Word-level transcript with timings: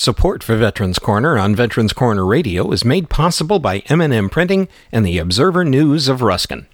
Support 0.00 0.42
for 0.42 0.56
Veterans 0.56 0.98
Corner 0.98 1.36
on 1.36 1.54
Veterans 1.54 1.92
Corner 1.92 2.24
Radio 2.24 2.70
is 2.70 2.86
made 2.86 3.10
possible 3.10 3.58
by 3.58 3.80
M&M 3.90 4.30
Printing 4.30 4.66
and 4.90 5.04
the 5.04 5.18
Observer 5.18 5.62
News 5.62 6.08
of 6.08 6.22
Ruskin. 6.22 6.66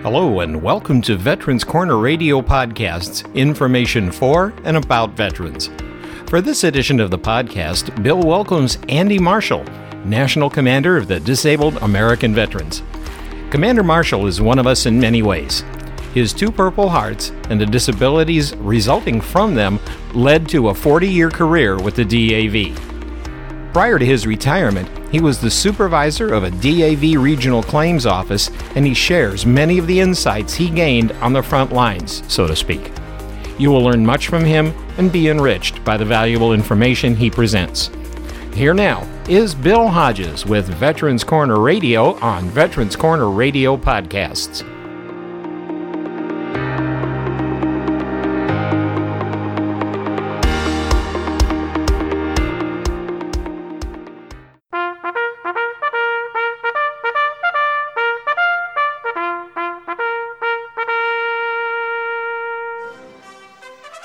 Hello 0.00 0.40
and 0.40 0.62
welcome 0.62 1.02
to 1.02 1.16
Veterans 1.18 1.62
Corner 1.62 1.98
Radio 1.98 2.40
Podcasts, 2.40 3.30
information 3.34 4.10
for 4.10 4.54
and 4.64 4.78
about 4.78 5.10
veterans. 5.10 5.68
For 6.28 6.40
this 6.40 6.64
edition 6.64 7.00
of 7.00 7.10
the 7.10 7.18
podcast, 7.18 8.02
Bill 8.02 8.22
welcomes 8.22 8.78
Andy 8.88 9.18
Marshall, 9.18 9.64
National 10.06 10.48
Commander 10.48 10.96
of 10.96 11.06
the 11.06 11.20
Disabled 11.20 11.76
American 11.82 12.34
Veterans. 12.34 12.82
Commander 13.50 13.82
Marshall 13.82 14.26
is 14.26 14.40
one 14.40 14.58
of 14.58 14.66
us 14.66 14.86
in 14.86 14.98
many 14.98 15.20
ways. 15.20 15.62
His 16.14 16.32
two 16.32 16.52
Purple 16.52 16.88
Hearts 16.88 17.32
and 17.50 17.60
the 17.60 17.66
disabilities 17.66 18.54
resulting 18.56 19.20
from 19.20 19.56
them 19.56 19.80
led 20.14 20.48
to 20.50 20.68
a 20.68 20.74
40 20.74 21.08
year 21.08 21.28
career 21.28 21.76
with 21.76 21.96
the 21.96 22.04
DAV. 22.04 23.72
Prior 23.72 23.98
to 23.98 24.06
his 24.06 24.24
retirement, 24.24 24.88
he 25.10 25.20
was 25.20 25.40
the 25.40 25.50
supervisor 25.50 26.32
of 26.32 26.44
a 26.44 26.52
DAV 26.52 27.20
regional 27.20 27.64
claims 27.64 28.06
office, 28.06 28.48
and 28.76 28.86
he 28.86 28.94
shares 28.94 29.44
many 29.44 29.76
of 29.78 29.88
the 29.88 29.98
insights 29.98 30.54
he 30.54 30.70
gained 30.70 31.10
on 31.14 31.32
the 31.32 31.42
front 31.42 31.72
lines, 31.72 32.22
so 32.32 32.46
to 32.46 32.54
speak. 32.54 32.92
You 33.58 33.72
will 33.72 33.82
learn 33.82 34.06
much 34.06 34.28
from 34.28 34.44
him 34.44 34.72
and 34.98 35.10
be 35.10 35.28
enriched 35.28 35.84
by 35.84 35.96
the 35.96 36.04
valuable 36.04 36.52
information 36.52 37.16
he 37.16 37.28
presents. 37.28 37.90
Here 38.54 38.74
now 38.74 39.04
is 39.28 39.52
Bill 39.52 39.88
Hodges 39.88 40.46
with 40.46 40.68
Veterans 40.68 41.24
Corner 41.24 41.58
Radio 41.58 42.14
on 42.20 42.48
Veterans 42.50 42.94
Corner 42.94 43.30
Radio 43.30 43.76
Podcasts. 43.76 44.64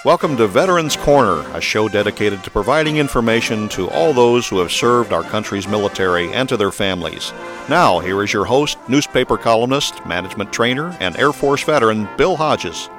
Welcome 0.05 0.37
to 0.37 0.47
Veterans 0.47 0.95
Corner, 0.95 1.41
a 1.53 1.59
show 1.59 1.89
dedicated 1.89 2.41
to 2.45 2.49
providing 2.49 2.95
information 2.95 3.67
to 3.69 3.89
all 3.89 4.13
those 4.13 4.47
who 4.47 4.59
have 4.59 4.71
served 4.71 5.11
our 5.11 5.23
country's 5.23 5.67
military 5.67 6.31
and 6.31 6.47
to 6.47 6.55
their 6.55 6.71
families. 6.71 7.33
Now, 7.67 7.99
here 7.99 8.23
is 8.23 8.31
your 8.31 8.45
host, 8.45 8.77
newspaper 8.87 9.35
columnist, 9.35 10.05
management 10.05 10.53
trainer, 10.53 10.95
and 11.01 11.17
Air 11.17 11.33
Force 11.33 11.63
veteran, 11.63 12.07
Bill 12.17 12.37
Hodges. 12.37 12.89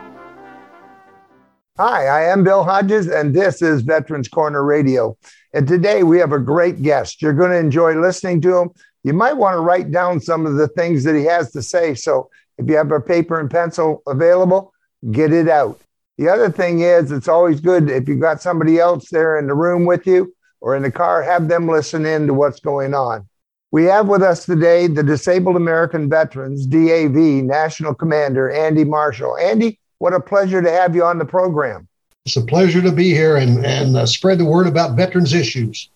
Hi, 1.79 2.05
I 2.05 2.25
am 2.25 2.45
Bill 2.45 2.65
Hodges, 2.65 3.09
and 3.09 3.35
this 3.35 3.63
is 3.63 3.81
Veterans 3.81 4.29
Corner 4.29 4.63
Radio. 4.63 5.17
And 5.55 5.67
today 5.67 6.03
we 6.03 6.19
have 6.19 6.33
a 6.33 6.39
great 6.39 6.83
guest. 6.83 7.23
You're 7.23 7.33
going 7.33 7.53
to 7.53 7.57
enjoy 7.57 7.95
listening 7.99 8.43
to 8.43 8.59
him. 8.59 8.71
You 9.05 9.15
might 9.15 9.39
want 9.39 9.55
to 9.55 9.61
write 9.61 9.91
down 9.91 10.21
some 10.21 10.45
of 10.45 10.57
the 10.57 10.69
things 10.69 11.05
that 11.05 11.17
he 11.17 11.25
has 11.25 11.51
to 11.53 11.63
say. 11.63 11.95
So 11.95 12.29
if 12.59 12.69
you 12.69 12.77
have 12.77 12.93
a 12.93 13.01
paper 13.01 13.41
and 13.41 13.51
pencil 13.51 14.03
available, 14.07 14.75
get 15.11 15.33
it 15.33 15.49
out. 15.49 15.81
The 16.21 16.29
other 16.29 16.51
thing 16.51 16.81
is, 16.81 17.13
it's 17.13 17.29
always 17.29 17.63
good 17.63 17.89
if 17.89 18.07
you've 18.07 18.21
got 18.21 18.43
somebody 18.43 18.79
else 18.79 19.09
there 19.09 19.39
in 19.39 19.47
the 19.47 19.55
room 19.55 19.87
with 19.87 20.07
you 20.07 20.35
or 20.61 20.77
in 20.77 20.83
the 20.83 20.93
car, 20.93 21.23
have 21.23 21.49
them 21.49 21.67
listen 21.67 22.05
in 22.05 22.27
to 22.27 22.35
what's 22.35 22.61
going 22.61 22.93
on. 22.93 23.27
We 23.71 23.85
have 23.85 24.07
with 24.07 24.23
us 24.23 24.45
today 24.45 24.87
the 24.87 25.03
Disabled 25.03 25.57
American 25.57 26.11
Veterans, 26.11 26.67
DAV 26.67 27.15
National 27.15 27.95
Commander, 27.95 28.51
Andy 28.51 28.85
Marshall. 28.85 29.39
Andy, 29.39 29.81
what 29.97 30.13
a 30.13 30.21
pleasure 30.21 30.61
to 30.61 30.71
have 30.71 30.95
you 30.95 31.05
on 31.05 31.17
the 31.17 31.25
program. 31.25 31.89
It's 32.27 32.37
a 32.37 32.43
pleasure 32.43 32.83
to 32.83 32.93
be 32.93 33.15
here 33.15 33.39
and, 33.39 33.65
and 33.65 33.97
uh, 33.97 34.05
spread 34.05 34.37
the 34.37 34.45
word 34.45 34.67
about 34.67 34.97
veterans 34.99 35.33
issues. 35.33 35.89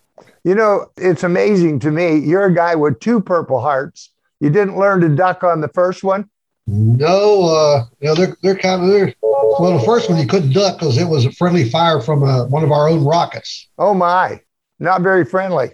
You 0.43 0.55
know, 0.55 0.89
it's 0.97 1.23
amazing 1.23 1.81
to 1.81 1.91
me. 1.91 2.17
You're 2.17 2.45
a 2.45 2.55
guy 2.55 2.73
with 2.73 2.99
two 2.99 3.21
Purple 3.21 3.59
Hearts. 3.59 4.09
You 4.39 4.49
didn't 4.49 4.79
learn 4.79 5.01
to 5.01 5.09
duck 5.09 5.43
on 5.43 5.61
the 5.61 5.67
first 5.67 6.03
one. 6.03 6.31
No, 6.65 7.43
uh, 7.43 7.85
you 7.99 8.07
know, 8.07 8.15
they're, 8.15 8.35
they're 8.41 8.57
kind 8.57 8.81
of, 8.81 8.89
they're, 8.89 9.13
well, 9.59 9.77
the 9.77 9.85
first 9.85 10.09
one 10.09 10.19
you 10.19 10.27
couldn't 10.27 10.53
duck 10.53 10.79
because 10.79 10.97
it 10.97 11.05
was 11.05 11.25
a 11.25 11.31
friendly 11.31 11.69
fire 11.69 12.01
from 12.01 12.23
uh, 12.23 12.45
one 12.45 12.63
of 12.63 12.71
our 12.71 12.87
own 12.87 13.03
rockets. 13.03 13.67
Oh, 13.77 13.93
my. 13.93 14.39
Not 14.79 15.01
very 15.01 15.25
friendly. 15.25 15.71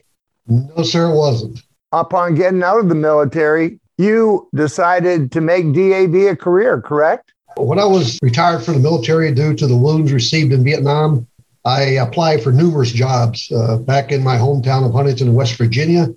No, 0.48 0.84
sir, 0.84 1.12
it 1.12 1.16
wasn't. 1.16 1.62
Upon 1.92 2.36
getting 2.36 2.64
out 2.64 2.80
of 2.80 2.90
the 2.90 2.96
military, 2.96 3.80
you 3.98 4.48
decided 4.56 5.32
to 5.34 5.42
make 5.42 5.74
DAV 5.74 6.16
a 6.16 6.36
career, 6.36 6.82
correct? 6.82 7.34
When 7.58 7.80
I 7.80 7.86
was 7.86 8.18
retired 8.22 8.64
from 8.64 8.76
the 8.76 8.80
military 8.80 9.32
due 9.34 9.54
to 9.56 9.68
the 9.68 9.76
wounds 9.76 10.14
received 10.14 10.54
in 10.54 10.64
Vietnam, 10.64 11.28
I 11.66 11.82
applied 11.82 12.42
for 12.42 12.52
numerous 12.52 12.92
jobs 12.92 13.52
uh, 13.52 13.78
back 13.78 14.12
in 14.12 14.24
my 14.24 14.38
hometown 14.38 14.86
of 14.86 14.94
Huntington, 14.94 15.34
West 15.34 15.56
Virginia, 15.58 16.08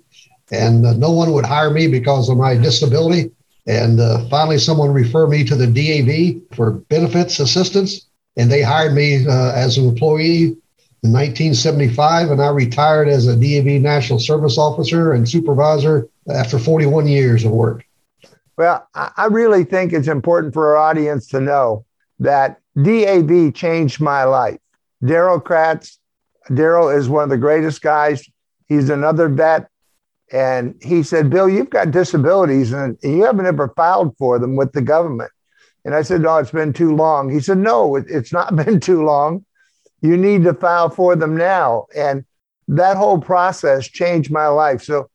and 0.51 0.85
uh, 0.85 0.93
no 0.93 1.11
one 1.11 1.31
would 1.33 1.45
hire 1.45 1.69
me 1.69 1.87
because 1.87 2.29
of 2.29 2.37
my 2.37 2.55
disability. 2.55 3.31
And 3.67 3.99
uh, 3.99 4.27
finally, 4.29 4.59
someone 4.59 4.91
referred 4.91 5.29
me 5.29 5.43
to 5.43 5.55
the 5.55 5.67
DAV 5.67 6.55
for 6.55 6.71
benefits 6.71 7.39
assistance, 7.39 8.07
and 8.37 8.51
they 8.51 8.61
hired 8.61 8.93
me 8.93 9.25
uh, 9.25 9.53
as 9.53 9.77
an 9.77 9.87
employee 9.87 10.55
in 11.03 11.11
1975. 11.11 12.29
And 12.29 12.41
I 12.41 12.49
retired 12.49 13.07
as 13.07 13.27
a 13.27 13.35
DAV 13.35 13.81
National 13.81 14.19
Service 14.19 14.57
Officer 14.57 15.13
and 15.13 15.27
Supervisor 15.27 16.07
after 16.29 16.59
41 16.59 17.07
years 17.07 17.43
of 17.43 17.51
work. 17.51 17.85
Well, 18.57 18.87
I 18.93 19.27
really 19.31 19.63
think 19.63 19.91
it's 19.91 20.07
important 20.07 20.53
for 20.53 20.75
our 20.75 20.77
audience 20.77 21.27
to 21.29 21.41
know 21.41 21.85
that 22.19 22.61
DAV 22.81 23.53
changed 23.53 23.99
my 23.99 24.23
life. 24.23 24.59
Daryl 25.03 25.43
Kratz, 25.43 25.97
Daryl 26.49 26.95
is 26.95 27.09
one 27.09 27.23
of 27.23 27.29
the 27.29 27.37
greatest 27.37 27.81
guys. 27.81 28.27
He's 28.67 28.89
another 28.89 29.27
vet 29.27 29.69
and 30.35 30.75
he 30.81 31.01
said, 31.01 31.29
Bill, 31.29 31.47
you've 31.47 31.69
got 31.69 31.91
disabilities 31.91 32.73
and 32.73 32.97
you 33.01 33.23
haven't 33.23 33.45
ever 33.45 33.69
filed 33.69 34.17
for 34.17 34.37
them 34.37 34.57
with 34.57 34.73
the 34.73 34.81
government. 34.81 35.31
And 35.85 35.95
I 35.95 36.01
said, 36.01 36.19
No, 36.19 36.35
it's 36.39 36.51
been 36.51 36.73
too 36.73 36.93
long. 36.93 37.29
He 37.29 37.39
said, 37.39 37.57
No, 37.57 37.95
it's 37.95 38.33
not 38.33 38.53
been 38.65 38.81
too 38.81 39.05
long. 39.05 39.45
You 40.01 40.17
need 40.17 40.43
to 40.43 40.53
file 40.53 40.89
for 40.89 41.15
them 41.15 41.37
now. 41.37 41.85
And 41.95 42.25
that 42.67 42.97
whole 42.97 43.17
process 43.17 43.87
changed 43.87 44.29
my 44.29 44.47
life. 44.47 44.83
So 44.83 45.09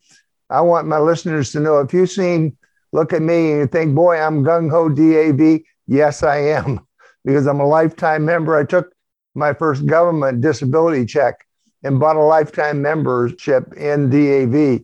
I 0.48 0.62
want 0.62 0.88
my 0.88 0.98
listeners 0.98 1.52
to 1.52 1.60
know 1.60 1.80
if 1.80 1.92
you've 1.92 2.10
seen, 2.10 2.56
look 2.92 3.12
at 3.12 3.20
me 3.20 3.50
and 3.50 3.60
you 3.60 3.66
think, 3.66 3.94
boy, 3.94 4.18
I'm 4.18 4.42
gung 4.42 4.70
ho 4.70 4.88
DAV. 4.88 5.60
Yes, 5.86 6.22
I 6.22 6.38
am, 6.38 6.80
because 7.26 7.46
I'm 7.46 7.60
a 7.60 7.66
lifetime 7.66 8.24
member. 8.24 8.56
I 8.56 8.64
took 8.64 8.90
my 9.34 9.52
first 9.52 9.84
government 9.84 10.40
disability 10.40 11.04
check 11.04 11.46
and 11.84 12.00
bought 12.00 12.16
a 12.16 12.20
lifetime 12.20 12.80
membership 12.80 13.74
in 13.74 14.08
DAV. 14.08 14.80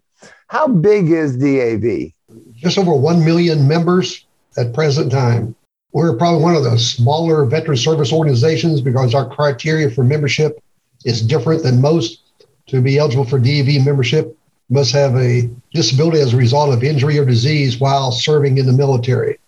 How 0.48 0.68
big 0.68 1.10
is 1.10 1.36
DAV? 1.36 2.12
Just 2.54 2.78
over 2.78 2.94
1 2.94 3.24
million 3.24 3.66
members 3.66 4.26
at 4.56 4.72
present 4.72 5.10
time. 5.10 5.54
We're 5.92 6.16
probably 6.16 6.42
one 6.42 6.54
of 6.54 6.64
the 6.64 6.78
smaller 6.78 7.44
veteran 7.44 7.76
service 7.76 8.12
organizations 8.12 8.80
because 8.80 9.14
our 9.14 9.28
criteria 9.28 9.90
for 9.90 10.04
membership 10.04 10.62
is 11.04 11.22
different 11.22 11.62
than 11.62 11.80
most. 11.80 12.20
To 12.68 12.80
be 12.80 12.98
eligible 12.98 13.24
for 13.24 13.38
DAV 13.38 13.84
membership, 13.84 14.36
must 14.68 14.92
have 14.92 15.14
a 15.16 15.48
disability 15.72 16.20
as 16.20 16.34
a 16.34 16.36
result 16.36 16.74
of 16.74 16.82
injury 16.82 17.18
or 17.18 17.24
disease 17.24 17.78
while 17.78 18.10
serving 18.10 18.58
in 18.58 18.66
the 18.66 18.72
military. 18.72 19.38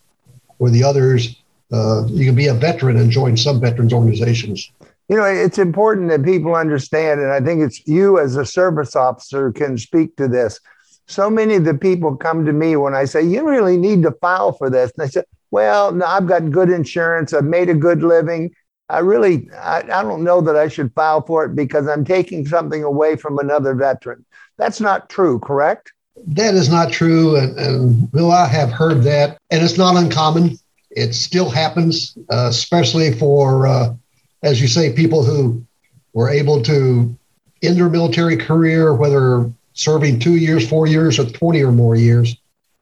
Where 0.59 0.71
the 0.71 0.85
others, 0.85 1.37
uh, 1.73 2.07
you 2.07 2.25
can 2.25 2.35
be 2.35 2.47
a 2.47 2.55
veteran 2.55 2.97
and 2.97 3.11
join 3.11 3.37
some 3.37 3.61
veterans 3.61 3.93
organizations. 3.93 4.71
You 5.09 5.17
know, 5.17 5.25
it's 5.25 5.59
important 5.59 6.11
that 6.11 6.23
people 6.23 6.55
understand, 6.55 7.21
and 7.21 7.33
I 7.33 7.41
think 7.41 7.63
it's 7.63 7.87
you 7.87 8.19
as 8.19 8.37
a 8.37 8.45
service 8.45 8.95
officer 8.95 9.51
can 9.53 9.79
speak 9.79 10.17
to 10.17 10.29
this 10.29 10.61
so 11.09 11.31
many 11.31 11.55
of 11.55 11.65
the 11.65 11.75
people 11.75 12.15
come 12.15 12.45
to 12.45 12.53
me 12.53 12.77
when 12.77 12.95
I 12.95 13.07
say, 13.07 13.23
you 13.23 13.49
really 13.49 13.79
need 13.79 14.03
to 14.03 14.13
file 14.13 14.53
for 14.53 14.69
this. 14.69 14.93
And 14.97 15.05
I 15.05 15.09
said, 15.09 15.25
well, 15.51 15.91
no, 15.93 16.05
I've 16.05 16.27
got 16.27 16.51
good 16.51 16.69
insurance. 16.69 17.33
I've 17.33 17.45
made 17.45 17.71
a 17.71 17.75
good 17.75 18.03
living. 18.03 18.55
I 18.91 18.99
really, 18.99 19.49
I, 19.53 19.79
I 19.81 20.03
don't 20.03 20.23
know 20.23 20.43
that 20.43 20.55
I 20.55 20.69
should 20.69 20.93
file 20.94 21.23
for 21.23 21.47
it 21.47 21.55
because 21.55 21.88
I'm 21.88 22.05
taking 22.05 22.47
something 22.47 22.85
away 22.85 23.17
from 23.17 23.38
another 23.38 23.75
veteran. 23.75 24.25
That's 24.59 24.81
not 24.81 25.09
true, 25.09 25.38
correct? 25.38 25.93
That 26.27 26.55
is 26.55 26.69
not 26.69 26.93
true. 26.93 27.37
And, 27.37 27.59
and 27.59 28.12
Bill, 28.12 28.31
I 28.31 28.47
have 28.47 28.71
heard 28.71 29.03
that, 29.05 29.38
and 29.50 29.62
it's 29.62 29.79
not 29.79 29.97
uncommon. 29.97 30.59
It 30.91 31.15
still 31.15 31.49
happens, 31.49 32.17
uh, 32.31 32.49
especially 32.50 33.15
for, 33.15 33.67
uh, 33.67 33.94
as 34.43 34.61
you 34.61 34.69
say, 34.69 34.93
people 34.93 35.23
who 35.23 35.65
were 36.12 36.29
able 36.29 36.62
to 36.65 37.17
end 37.62 37.77
their 37.77 37.88
military 37.88 38.37
career, 38.37 38.94
whether 38.94 39.50
serving 39.79 40.19
two 40.19 40.37
years, 40.37 40.69
four 40.69 40.87
years, 40.87 41.19
or 41.19 41.25
20 41.25 41.63
or 41.63 41.73
more 41.73 41.95
years. 41.95 42.37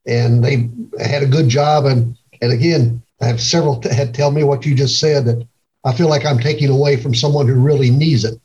And 0.07 0.43
they 0.43 0.69
had 1.05 1.23
a 1.23 1.27
good 1.27 1.49
job. 1.49 1.85
And, 1.85 2.17
and 2.41 2.53
again, 2.53 3.03
I 3.21 3.27
have 3.27 3.41
several 3.41 3.81
t- 3.81 3.93
had 3.95 4.15
tell 4.15 4.31
me 4.31 4.45
what 4.45 4.65
you 4.65 4.75
just 4.75 4.99
said 4.99 5.25
that 5.27 5.47
I 5.85 5.93
feel 5.93 6.09
like 6.09 6.25
I'm 6.25 6.39
taking 6.39 6.71
away 6.71 6.97
from 6.97 7.15
someone 7.15 7.47
who 7.47 7.55
really 7.55 7.91
needs 7.91 8.25
it. 8.25 8.41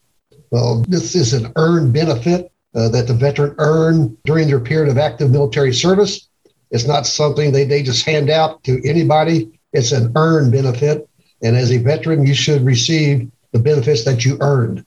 Well, 0.52 0.84
this 0.88 1.16
is 1.16 1.34
an 1.34 1.52
earned 1.56 1.94
benefit 1.94 2.52
uh, 2.76 2.90
that 2.90 3.08
the 3.08 3.14
veteran 3.14 3.56
earned 3.58 4.18
during 4.26 4.48
their 4.48 4.60
period 4.60 4.90
of 4.90 4.98
active 4.98 5.32
military 5.32 5.74
service. 5.74 6.28
It's 6.72 6.86
not 6.86 7.06
something 7.06 7.52
they, 7.52 7.64
they 7.64 7.84
just 7.84 8.06
hand 8.06 8.30
out 8.30 8.64
to 8.66 8.82
anybody. 8.88 9.60
It's 9.74 9.92
an 9.92 10.12
earned 10.16 10.52
benefit. 10.52 11.08
And 11.42 11.56
as 11.56 11.72
a 11.72 11.78
veteran, 11.78 12.26
you 12.26 12.34
should 12.34 12.66
receive 12.66 13.32
the 13.52 13.60
benefits 13.60 14.04
that 14.06 14.26
you 14.26 14.38
earned. 14.42 14.86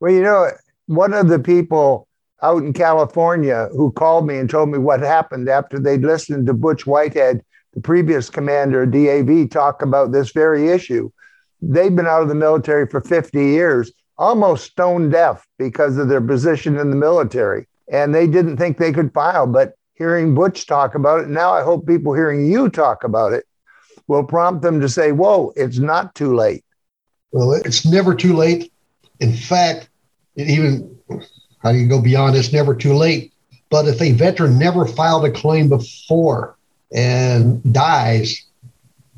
Well, 0.00 0.12
you 0.12 0.22
know, 0.22 0.50
one 0.86 1.12
of 1.12 1.28
the 1.28 1.38
people 1.38 2.07
out 2.42 2.62
in 2.62 2.72
California 2.72 3.68
who 3.72 3.90
called 3.92 4.26
me 4.26 4.38
and 4.38 4.48
told 4.48 4.68
me 4.68 4.78
what 4.78 5.00
happened 5.00 5.48
after 5.48 5.78
they'd 5.78 6.02
listened 6.02 6.46
to 6.46 6.54
Butch 6.54 6.86
Whitehead, 6.86 7.42
the 7.74 7.80
previous 7.80 8.30
commander 8.30 8.82
of 8.82 8.92
DAV, 8.92 9.50
talk 9.50 9.82
about 9.82 10.12
this 10.12 10.30
very 10.30 10.68
issue. 10.68 11.10
They've 11.60 11.94
been 11.94 12.06
out 12.06 12.22
of 12.22 12.28
the 12.28 12.34
military 12.34 12.86
for 12.86 13.00
50 13.00 13.38
years, 13.38 13.92
almost 14.16 14.70
stone 14.70 15.10
deaf 15.10 15.46
because 15.58 15.98
of 15.98 16.08
their 16.08 16.20
position 16.20 16.78
in 16.78 16.90
the 16.90 16.96
military. 16.96 17.66
And 17.90 18.14
they 18.14 18.26
didn't 18.26 18.56
think 18.56 18.78
they 18.78 18.92
could 18.92 19.12
file. 19.12 19.46
But 19.46 19.74
hearing 19.94 20.34
Butch 20.34 20.66
talk 20.66 20.94
about 20.94 21.20
it, 21.20 21.28
now 21.28 21.52
I 21.52 21.62
hope 21.62 21.86
people 21.86 22.14
hearing 22.14 22.46
you 22.46 22.68
talk 22.68 23.02
about 23.02 23.32
it 23.32 23.44
will 24.06 24.24
prompt 24.24 24.62
them 24.62 24.80
to 24.80 24.88
say, 24.88 25.12
whoa, 25.12 25.52
it's 25.56 25.78
not 25.78 26.14
too 26.14 26.34
late. 26.34 26.64
Well, 27.32 27.52
it's 27.52 27.84
never 27.84 28.14
too 28.14 28.34
late. 28.34 28.72
In 29.20 29.32
fact, 29.34 29.90
it 30.36 30.48
even 30.48 30.98
how 31.62 31.72
do 31.72 31.78
you 31.78 31.88
go 31.88 32.00
beyond 32.00 32.36
it's 32.36 32.52
never 32.52 32.74
too 32.74 32.94
late? 32.94 33.32
But 33.70 33.86
if 33.86 34.00
a 34.00 34.12
veteran 34.12 34.58
never 34.58 34.86
filed 34.86 35.24
a 35.24 35.30
claim 35.30 35.68
before 35.68 36.56
and 36.92 37.62
dies 37.72 38.44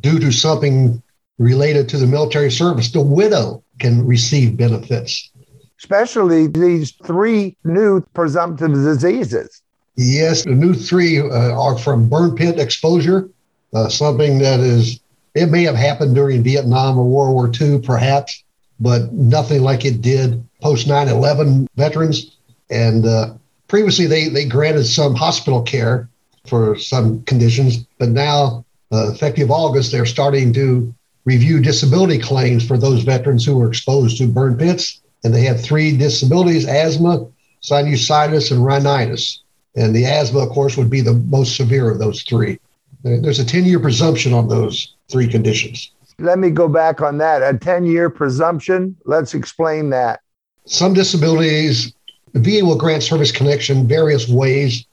due 0.01 0.19
to 0.19 0.33
something 0.33 1.03
related 1.39 1.89
to 1.91 1.99
the 1.99 2.07
military 2.07 2.51
service, 2.51 2.91
the 2.91 3.01
widow 3.01 3.63
can 3.79 4.07
receive 4.07 4.57
benefits. 4.57 5.31
Especially 5.79 6.47
these 6.47 6.93
three 7.05 7.57
new 7.65 8.03
presumptive 8.13 8.73
diseases. 8.73 9.63
Yes, 9.97 10.45
the 10.45 10.51
new 10.51 10.75
three 10.75 11.19
uh, 11.19 11.53
are 11.59 11.79
from 11.79 12.09
burn 12.09 12.35
pit 12.35 12.59
exposure, 12.59 13.29
uh, 13.73 13.89
something 13.89 14.39
that 14.39 14.61
is, 14.61 15.01
it 15.35 15.47
may 15.47 15.63
have 15.63 15.77
happened 15.77 16.15
during 16.15 16.43
Vietnam 16.43 16.99
or 16.99 17.05
World 17.05 17.35
War 17.35 17.51
II, 17.61 17.81
perhaps, 17.81 18.43
but 18.79 19.13
nothing 19.13 19.63
like 19.63 19.85
it 19.85 20.03
did 20.03 20.47
post 20.61 20.87
9 20.87 21.09
11 21.09 21.69
veterans. 21.77 22.37
And 22.71 23.07
uh, 23.07 23.35
previously, 23.69 24.07
they, 24.07 24.29
they 24.29 24.45
granted 24.45 24.85
some 24.85 25.15
hospital 25.15 25.63
care 25.63 26.09
for 26.47 26.79
some 26.79 27.23
conditions, 27.25 27.79
but 27.99 28.09
now, 28.09 28.65
uh, 28.93 29.11
effective 29.13 29.51
August, 29.51 29.93
they're 29.93 30.07
starting 30.07 30.53
to 30.55 30.93
review 31.25 31.61
disability 31.61 32.19
claims 32.19 32.67
for 32.67 32.77
those 32.77 33.03
veterans 33.03 33.45
who 33.45 33.57
were 33.57 33.69
exposed 33.69 34.19
to 34.19 34.27
burn 34.27 34.57
pits. 34.57 35.01
And 35.23 35.35
they 35.35 35.43
have 35.43 35.63
three 35.63 35.97
disabilities 35.97 36.67
asthma, 36.67 37.27
sinusitis, 37.63 38.51
and 38.51 38.65
rhinitis. 38.65 39.43
And 39.77 39.95
the 39.95 40.07
asthma, 40.07 40.41
of 40.41 40.49
course, 40.49 40.77
would 40.77 40.91
be 40.91 41.03
the 41.03 41.13
most 41.13 41.57
severe 41.57 41.91
of 41.91 41.99
those 41.99 42.23
three. 42.23 42.59
There's 43.03 43.39
a 43.39 43.45
10 43.45 43.65
year 43.65 43.79
presumption 43.79 44.33
on 44.33 44.49
those 44.49 44.95
three 45.09 45.29
conditions. 45.29 45.93
Let 46.19 46.39
me 46.39 46.51
go 46.51 46.69
back 46.69 47.01
on 47.01 47.19
that. 47.19 47.43
A 47.43 47.57
10 47.57 47.85
year 47.85 48.11
presumption. 48.11 48.97
Let's 49.05 49.35
explain 49.35 49.91
that. 49.91 50.21
Some 50.67 50.95
disabilities, 50.95 51.93
the 52.33 52.41
VA 52.41 52.65
will 52.65 52.77
grant 52.77 53.03
service 53.03 53.33
connection 53.33 53.89
various 53.89 54.29
ways 54.29 54.85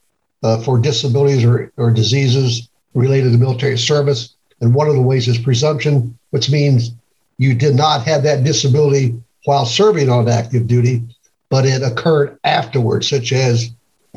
uh, 0.44 0.62
for 0.62 0.80
disabilities 0.80 1.44
or, 1.44 1.72
or 1.78 1.92
diseases 1.92 2.70
related 2.94 3.32
to 3.32 3.38
military 3.38 3.78
service. 3.78 4.36
And 4.62 4.74
one 4.74 4.88
of 4.88 4.96
the 4.96 5.02
ways 5.02 5.28
is 5.28 5.38
presumption, 5.38 6.18
which 6.32 6.50
means 6.50 6.92
you 7.38 7.54
did 7.54 7.76
not 7.76 8.04
have 8.04 8.24
that 8.24 8.44
disability 8.44 9.16
while 9.46 9.66
serving 9.66 10.10
on 10.10 10.28
active 10.28 10.68
duty, 10.68 11.04
but 11.50 11.66
it 11.66 11.84
occurred 11.84 12.38
afterwards, 12.44 13.08
such 13.08 13.32
as 13.32 13.70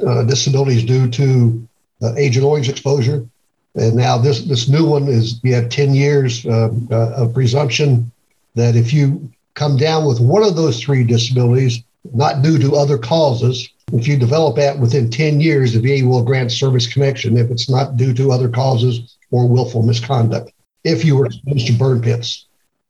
uh, 0.06 0.24
disabilities 0.24 0.84
due 0.84 1.08
to 1.10 1.68
uh, 2.02 2.14
Agent 2.16 2.44
Orange 2.44 2.68
exposure. 2.68 3.26
And 3.74 3.94
now 3.94 4.18
this 4.18 4.40
this 4.46 4.68
new 4.68 4.84
one 4.84 5.06
is 5.06 5.40
you 5.44 5.54
have 5.54 5.68
10 5.68 5.94
years 5.94 6.44
uh, 6.44 6.70
uh, 6.90 7.12
of 7.16 7.34
presumption 7.34 8.10
that 8.56 8.74
if 8.74 8.92
you 8.92 9.30
come 9.54 9.76
down 9.76 10.06
with 10.06 10.20
one 10.20 10.42
of 10.42 10.56
those 10.56 10.80
three 10.80 11.04
disabilities, 11.04 11.82
not 12.12 12.42
due 12.42 12.58
to 12.58 12.76
other 12.76 12.98
causes, 12.98 13.68
if 13.92 14.06
you 14.06 14.16
develop 14.16 14.56
that 14.56 14.78
within 14.78 15.10
10 15.10 15.40
years, 15.40 15.72
the 15.72 15.80
VA 15.80 16.06
will. 16.06 16.22
Grant 16.22 16.52
service 16.52 16.92
connection 16.92 17.36
if 17.36 17.50
it's 17.50 17.68
not 17.68 17.96
due 17.96 18.14
to 18.14 18.30
other 18.30 18.48
causes 18.48 19.16
or 19.30 19.48
willful 19.48 19.82
misconduct, 19.82 20.52
if 20.84 21.04
you 21.04 21.16
were 21.16 21.26
exposed 21.26 21.66
to 21.66 21.72
burn 21.72 22.00
pits. 22.00 22.46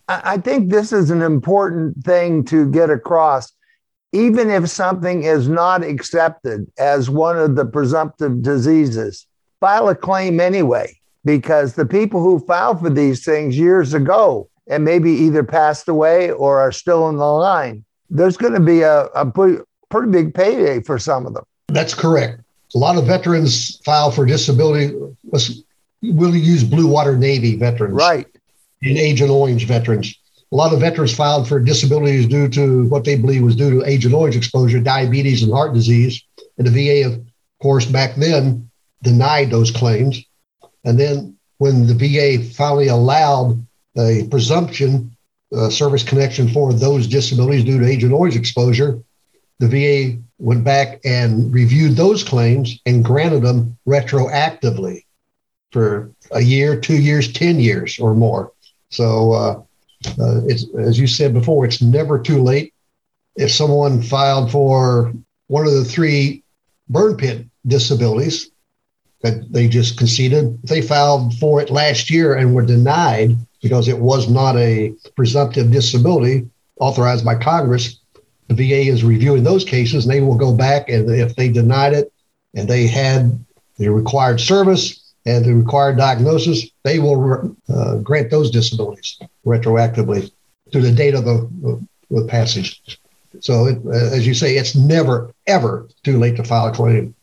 I 0.09 0.39
think 0.39 0.71
this 0.71 0.93
is 0.93 1.11
an 1.11 1.23
important 1.23 2.05
thing 2.05 2.45
to 2.47 2.71
get 2.71 2.91
across. 2.91 3.53
Even 4.13 4.51
if 4.51 4.69
something 4.69 5.23
is 5.23 5.49
not 5.49 5.85
accepted 5.85 6.67
as 6.79 7.09
one 7.09 7.39
of 7.39 7.55
the 7.55 7.65
presumptive 7.65 8.43
diseases, 8.43 9.27
file 9.61 9.89
a 9.89 9.95
claim 9.95 10.41
anyway, 10.41 10.99
because 11.25 11.75
the 11.75 11.87
people 11.87 12.21
who 12.21 12.41
filed 12.41 12.81
for 12.81 12.91
these 12.91 13.25
things 13.25 13.57
years 13.57 13.95
ago 13.95 14.50
and 14.71 14.85
maybe 14.85 15.11
either 15.11 15.45
passed 15.45 15.89
away 15.89 16.31
or 16.31 16.61
are 16.61 16.73
still 16.73 17.09
in 17.09 17.17
the 17.17 17.25
line, 17.25 17.85
there's 18.09 18.37
going 18.37 18.55
to 18.55 18.61
be 18.61 18.81
a, 18.81 19.05
a 19.15 19.31
pretty, 19.31 19.63
pretty 19.91 20.11
big 20.11 20.33
payday 20.35 20.81
for 20.81 20.99
some 20.99 21.27
of 21.27 21.35
them. 21.35 21.45
That's 21.69 21.95
correct. 21.95 22.41
A 22.75 22.79
lot 22.79 22.97
of 22.97 23.07
veterans 23.07 23.77
file 23.85 24.11
for 24.11 24.25
disability. 24.25 24.95
We'll 26.03 26.35
use 26.35 26.65
Blue 26.65 26.87
Water 26.87 27.17
Navy 27.17 27.57
veterans. 27.57 27.95
Right. 27.95 28.27
And 28.83 28.97
Agent 28.97 29.31
Orange 29.31 29.67
veterans 29.67 30.17
a 30.53 30.57
lot 30.57 30.73
of 30.73 30.81
veterans 30.81 31.15
filed 31.15 31.47
for 31.47 31.61
disabilities 31.61 32.27
due 32.27 32.49
to 32.49 32.89
what 32.89 33.05
they 33.05 33.17
believe 33.17 33.43
was 33.43 33.55
due 33.55 33.71
to 33.71 33.89
Agent 33.89 34.15
Orange 34.15 34.37
exposure, 34.37 34.81
diabetes, 34.81 35.43
and 35.43 35.53
heart 35.53 35.75
disease. 35.75 36.23
And 36.59 36.67
the 36.67 36.71
VA, 36.71 37.07
of 37.07 37.25
course, 37.63 37.87
back 37.87 38.17
then 38.17 38.69
denied 39.03 39.51
those 39.51 39.71
claims. 39.71 40.23
And 40.85 40.99
then 40.99 41.37
when 41.59 41.87
the 41.87 41.95
VA 41.95 42.43
finally 42.43 42.89
allowed 42.89 43.65
a 44.01 44.27
presumption 44.29 45.17
uh, 45.53 45.69
service 45.69 46.03
connection 46.03 46.49
for 46.49 46.73
those 46.73 47.07
disabilities 47.07 47.65
due 47.65 47.79
to 47.79 47.87
Agent 47.87 48.13
Orange 48.13 48.37
exposure, 48.37 49.01
the 49.59 49.69
VA 49.69 50.19
went 50.39 50.65
back 50.65 51.01
and 51.05 51.53
reviewed 51.53 51.97
those 51.97 52.25
claims 52.25 52.79
and 52.87 53.05
granted 53.05 53.43
them 53.43 53.77
retroactively 53.87 55.05
for 55.71 56.11
a 56.31 56.41
year, 56.41 56.79
two 56.79 57.01
years, 57.01 57.33
10 57.33 57.61
years 57.61 57.99
or 57.99 58.15
more. 58.15 58.53
So 58.91 59.33
uh, 59.33 59.63
uh, 60.19 60.41
it's 60.47 60.67
as 60.79 60.99
you 60.99 61.07
said 61.07 61.35
before, 61.35 61.65
it's 61.65 61.83
never 61.83 62.19
too 62.19 62.43
late. 62.43 62.73
If 63.37 63.53
someone 63.53 64.03
filed 64.03 64.51
for 64.51 65.13
one 65.47 65.67
of 65.67 65.73
the 65.73 65.85
three 65.85 66.43
burn 66.89 67.17
pit 67.17 67.47
disabilities 67.67 68.51
that 69.23 69.53
they 69.53 69.69
just 69.69 69.99
conceded, 69.99 70.59
if 70.63 70.71
they 70.71 70.83
filed 70.83 71.35
for 71.39 71.61
it 71.61 71.71
last 71.71 72.11
year 72.11 72.35
and 72.35 72.55
were 72.55 72.65
denied 72.65 73.37
because 73.63 73.89
it 73.89 73.99
was 73.99 74.29
not 74.29 74.57
a 74.57 74.95
presumptive 75.17 75.71
disability 75.71 76.49
authorized 76.79 77.25
by 77.25 77.35
Congress. 77.35 77.99
The 78.49 78.55
VA 78.55 78.91
is 78.91 79.05
reviewing 79.05 79.45
those 79.45 79.65
cases 79.65 80.05
and 80.05 80.13
they 80.13 80.21
will 80.21 80.37
go 80.37 80.55
back 80.55 80.89
and 80.89 81.09
if 81.11 81.37
they 81.37 81.49
denied 81.49 81.93
it 81.93 82.13
and 82.55 82.69
they 82.69 82.87
had 82.87 83.45
the 83.79 83.89
required 83.89 84.41
service, 84.41 85.01
and 85.27 85.45
the 85.45 85.55
required 85.55 85.97
diagnosis, 85.97 86.71
they 86.83 86.99
will 86.99 87.57
uh, 87.69 87.97
grant 87.97 88.31
those 88.31 88.51
disabilities 88.51 89.19
retroactively 89.45 90.31
to 90.73 90.81
the 90.81 90.93
date 90.93 91.15
of 91.15 91.25
the, 91.25 91.87
the 92.11 92.25
passage. 92.27 92.99
So, 93.41 93.67
it, 93.67 93.79
uh, 93.87 93.91
as 93.91 94.27
you 94.27 94.35
say, 94.35 94.57
it's 94.57 94.75
never, 94.75 95.33
ever 95.47 95.89
too 96.03 96.19
late 96.19 96.37
to 96.37 96.45
file 96.45 96.69
a 96.69 96.73
claim. 96.73 97.15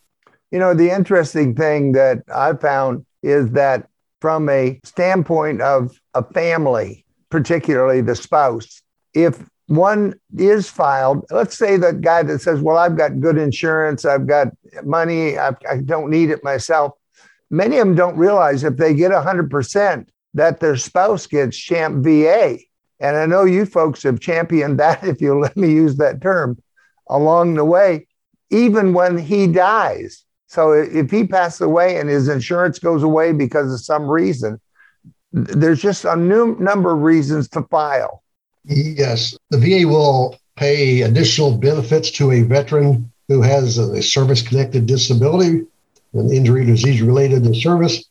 You 0.50 0.58
know, 0.58 0.74
the 0.74 0.90
interesting 0.90 1.54
thing 1.54 1.92
that 1.92 2.22
I 2.34 2.54
found 2.54 3.04
is 3.22 3.50
that 3.50 3.88
from 4.20 4.48
a 4.48 4.80
standpoint 4.84 5.60
of 5.60 6.00
a 6.14 6.22
family, 6.22 7.04
particularly 7.30 8.00
the 8.00 8.16
spouse, 8.16 8.82
if 9.14 9.48
one 9.66 10.14
is 10.36 10.68
filed, 10.68 11.24
let's 11.30 11.56
say 11.56 11.76
the 11.76 11.92
guy 11.92 12.22
that 12.22 12.40
says, 12.40 12.60
Well, 12.60 12.78
I've 12.78 12.96
got 12.96 13.20
good 13.20 13.36
insurance, 13.36 14.04
I've 14.04 14.26
got 14.26 14.48
money, 14.82 15.36
I've, 15.36 15.56
I 15.68 15.76
do 15.76 15.84
not 15.84 16.08
need 16.08 16.30
it 16.30 16.42
myself 16.42 16.92
many 17.50 17.78
of 17.78 17.86
them 17.86 17.96
don't 17.96 18.16
realize 18.16 18.64
if 18.64 18.76
they 18.76 18.94
get 18.94 19.10
100% 19.10 20.06
that 20.34 20.60
their 20.60 20.76
spouse 20.76 21.26
gets 21.26 21.56
CHAMPVA. 21.56 22.64
And 23.00 23.16
I 23.16 23.26
know 23.26 23.44
you 23.44 23.64
folks 23.64 24.02
have 24.02 24.20
championed 24.20 24.78
that, 24.80 25.04
if 25.04 25.20
you'll 25.20 25.40
let 25.40 25.56
me 25.56 25.70
use 25.70 25.96
that 25.96 26.20
term, 26.20 26.60
along 27.08 27.54
the 27.54 27.64
way, 27.64 28.06
even 28.50 28.92
when 28.92 29.18
he 29.18 29.46
dies. 29.46 30.24
So 30.48 30.72
if 30.72 31.10
he 31.10 31.26
passes 31.26 31.60
away 31.60 31.98
and 31.98 32.08
his 32.08 32.28
insurance 32.28 32.78
goes 32.78 33.02
away 33.02 33.32
because 33.32 33.72
of 33.72 33.80
some 33.80 34.08
reason, 34.08 34.60
there's 35.32 35.80
just 35.80 36.04
a 36.04 36.16
new 36.16 36.56
number 36.58 36.92
of 36.92 37.02
reasons 37.02 37.48
to 37.50 37.62
file. 37.64 38.22
Yes, 38.64 39.36
the 39.50 39.58
VA 39.58 39.86
will 39.86 40.36
pay 40.56 41.02
additional 41.02 41.56
benefits 41.56 42.10
to 42.12 42.32
a 42.32 42.42
veteran 42.42 43.10
who 43.28 43.42
has 43.42 43.78
a 43.78 44.02
service 44.02 44.42
connected 44.42 44.86
disability 44.86 45.66
an 46.14 46.32
injury 46.32 46.62
or 46.62 46.66
disease 46.66 47.02
related 47.02 47.44
to 47.44 47.54
service. 47.54 48.04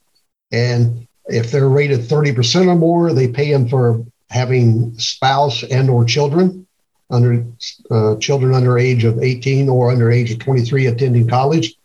And 0.51 1.08
if 1.25 1.51
they're 1.51 1.70
rated 1.70 2.01
30% 2.01 2.67
or 2.67 2.75
more, 2.75 3.13
they 3.13 3.27
pay 3.27 3.51
them 3.51 3.67
for 3.67 4.03
having 4.29 4.98
spouse 5.00 5.63
and 5.63 5.89
or 5.89 6.06
children 6.06 6.67
under 7.10 7.46
uh, 7.89 8.17
children 8.17 8.53
under 8.53 8.77
age 8.77 9.06
of 9.06 9.20
18 9.20 9.70
or 9.70 9.91
under 9.91 10.12
age 10.12 10.32
of 10.32 10.39
23 10.39 10.88
attending 10.88 11.27
college. 11.27 11.76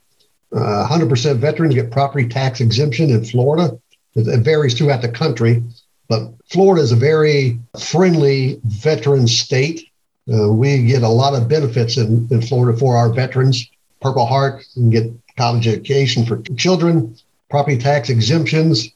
Uh, 0.55 0.87
100% 0.87 1.37
veterans 1.37 1.75
get 1.75 1.91
property 1.91 2.29
tax 2.29 2.61
exemption 2.61 3.11
in 3.11 3.25
Florida. 3.25 3.79
It, 4.15 4.41
varies 4.41 4.75
throughout 4.75 5.01
the 5.01 5.09
country, 5.09 5.63
But 6.09 6.31
Florida 6.51 6.83
is 6.83 6.93
a 6.93 6.97
very 6.97 7.59
friendly 7.81 8.61
veteran 8.65 9.27
state. 9.27 9.89
Uh, 10.31 10.53
we 10.53 10.85
get 10.85 11.03
a 11.03 11.09
lot 11.09 11.35
of 11.35 11.49
benefits 11.49 11.97
in, 11.97 12.29
in 12.31 12.43
Florida 12.43 12.79
for 12.79 12.97
our 12.97 13.09
veterans. 13.09 13.67
Purple 14.03 14.27
Heart 14.27 14.67
can 14.75 14.91
get 14.91 15.11
college 15.39 15.67
education 15.67 16.27
for 16.27 16.43
children, 16.57 17.17
property 17.49 17.79
tax 17.79 18.11
exemptions. 18.11 18.91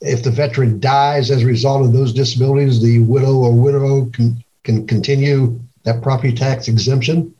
If 0.00 0.22
the 0.22 0.30
veteran 0.30 0.78
dies 0.78 1.30
as 1.30 1.42
a 1.42 1.46
result 1.46 1.84
of 1.84 1.92
those 1.92 2.12
disabilities, 2.12 2.80
the 2.80 3.00
widow 3.00 3.34
or 3.34 3.52
widow 3.52 4.06
can, 4.06 4.42
can 4.62 4.86
continue 4.86 5.58
that 5.82 6.02
property 6.02 6.32
tax 6.32 6.68
exemption. 6.68 7.34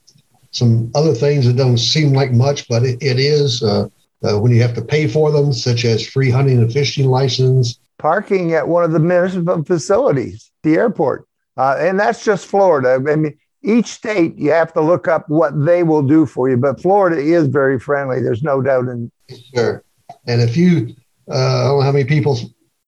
Some 0.52 0.90
other 0.94 1.14
things 1.14 1.46
that 1.46 1.56
don't 1.56 1.78
seem 1.78 2.12
like 2.12 2.32
much, 2.32 2.68
but 2.68 2.82
it, 2.82 3.02
it 3.02 3.18
is 3.18 3.62
uh, 3.62 3.88
uh, 4.22 4.38
when 4.38 4.52
you 4.52 4.60
have 4.62 4.74
to 4.74 4.82
pay 4.82 5.06
for 5.06 5.30
them, 5.30 5.52
such 5.52 5.84
as 5.84 6.06
free 6.06 6.30
hunting 6.30 6.58
and 6.58 6.72
fishing 6.72 7.08
license. 7.08 7.78
Parking 7.98 8.54
at 8.54 8.66
one 8.66 8.82
of 8.82 8.92
the 8.92 8.98
municipal 8.98 9.62
facilities, 9.64 10.50
the 10.62 10.74
airport. 10.74 11.26
Uh, 11.56 11.76
and 11.78 12.00
that's 12.00 12.24
just 12.24 12.46
Florida. 12.46 12.98
I 13.10 13.16
mean, 13.16 13.38
each 13.62 13.86
state 13.86 14.36
you 14.36 14.50
have 14.50 14.72
to 14.72 14.80
look 14.80 15.06
up 15.06 15.28
what 15.28 15.64
they 15.64 15.82
will 15.82 16.02
do 16.02 16.26
for 16.26 16.48
you, 16.48 16.56
but 16.56 16.80
Florida 16.80 17.20
is 17.20 17.46
very 17.46 17.78
friendly. 17.78 18.22
There's 18.22 18.42
no 18.42 18.62
doubt 18.62 18.88
in. 18.88 19.10
Sure. 19.54 19.84
And 20.26 20.40
if 20.40 20.56
you, 20.56 20.94
uh, 21.30 21.34
I 21.34 21.64
don't 21.64 21.78
know 21.78 21.84
how 21.84 21.92
many 21.92 22.04
people 22.04 22.38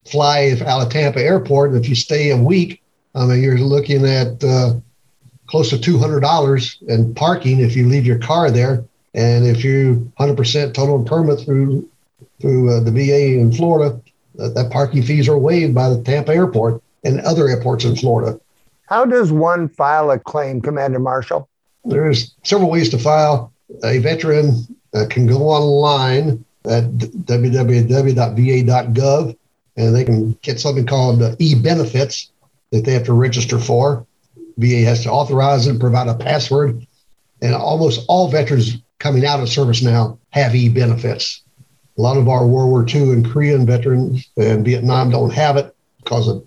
fly 0.07 0.57
out 0.67 0.83
of 0.83 0.89
Tampa 0.91 1.23
Airport, 1.23 1.75
if 1.75 1.89
you 1.89 1.95
stay 1.95 2.31
a 2.31 2.37
week, 2.37 2.83
I 3.15 3.27
mean, 3.27 3.43
you're 3.43 3.59
looking 3.59 4.07
at 4.07 4.43
uh, 4.43 4.75
close 5.53 5.69
to 5.69 5.77
$200 5.77 6.83
in 6.89 7.15
parking 7.15 7.61
if 7.61 7.77
you 7.77 7.87
leave 7.87 8.07
your 8.07 8.19
car 8.19 8.51
there. 8.51 8.83
And 9.13 9.47
if 9.47 9.63
you 9.63 10.11
100% 10.19 10.73
total 10.73 11.05
permit 11.05 11.41
through 11.41 11.87
through 12.41 12.71
uh, 12.71 12.81
the 12.81 12.91
VA 12.91 13.39
in 13.39 13.53
Florida, 13.53 14.01
uh, 14.41 14.49
that 14.49 14.73
parking 14.73 15.03
fees 15.03 15.29
are 15.29 15.37
waived 15.37 15.75
by 15.75 15.91
the 15.91 16.03
Tampa 16.03 16.33
airport 16.35 16.83
and 17.05 17.21
other 17.21 17.49
airports 17.49 17.85
in 17.85 17.95
Florida. 17.95 18.41
How 18.87 19.05
does 19.05 19.31
one 19.31 19.69
file 19.69 20.11
a 20.11 20.19
claim, 20.19 20.63
Commander 20.63 20.99
Marshall? 20.99 21.47
There's 21.85 22.35
several 22.43 22.71
ways 22.71 22.89
to 22.89 22.99
file. 22.99 23.53
A 23.85 23.99
veteran 23.99 24.67
uh, 24.95 25.05
can 25.11 25.27
go 25.27 25.51
online 25.51 26.43
at 26.65 26.85
www.va.gov 26.85 27.67
and 29.77 29.95
they 29.95 30.05
can 30.05 30.33
get 30.41 30.61
something 30.61 30.87
called 30.87 31.21
uh, 31.23 31.37
e-benefits 31.39 32.31
that 32.71 32.87
they 32.87 32.93
have 32.93 33.05
to 33.05 33.13
register 33.13 33.59
for. 33.59 34.07
VA 34.59 34.85
has 34.85 35.03
to 35.03 35.11
authorize 35.11 35.67
and 35.67 35.81
provide 35.81 36.09
a 36.09 36.15
password, 36.15 36.87
and 37.41 37.55
almost 37.55 38.05
all 38.09 38.29
veterans 38.29 38.79
coming 38.99 39.25
out 39.25 39.41
of 39.41 39.49
service 39.49 39.83
now 39.83 40.19
have 40.31 40.55
e 40.55 40.69
benefits. 40.69 41.43
A 41.99 42.01
lot 42.01 42.17
of 42.17 42.29
our 42.29 42.47
World 42.47 42.71
War 42.71 42.87
II 42.89 43.13
and 43.13 43.31
Korean 43.31 43.67
veterans 43.67 44.29
and 44.37 44.65
Vietnam 44.65 45.11
don't 45.11 45.33
have 45.33 45.57
it 45.57 45.75
because 45.99 46.29
of 46.29 46.47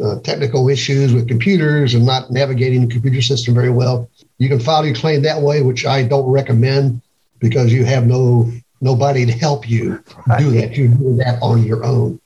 uh, 0.00 0.18
technical 0.20 0.68
issues 0.68 1.14
with 1.14 1.28
computers 1.28 1.94
and 1.94 2.04
not 2.04 2.30
navigating 2.30 2.80
the 2.86 2.92
computer 2.92 3.22
system 3.22 3.54
very 3.54 3.70
well. 3.70 4.10
You 4.38 4.48
can 4.48 4.58
file 4.58 4.84
your 4.84 4.94
claim 4.94 5.22
that 5.22 5.42
way, 5.42 5.62
which 5.62 5.86
I 5.86 6.02
don't 6.02 6.28
recommend 6.28 7.00
because 7.38 7.72
you 7.72 7.84
have 7.84 8.06
no 8.06 8.50
nobody 8.80 9.26
to 9.26 9.32
help 9.32 9.68
you 9.68 10.02
do 10.38 10.50
that. 10.52 10.76
You 10.76 10.88
do 10.88 11.16
that 11.16 11.38
on 11.42 11.64
your 11.64 11.84
own. 11.84 12.20